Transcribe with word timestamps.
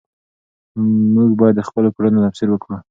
موږ 1.15 1.29
باید 1.39 1.55
د 1.57 1.61
خپلو 1.69 1.89
کړنو 1.95 2.23
تفسیر 2.25 2.49
وکړو. 2.51 2.75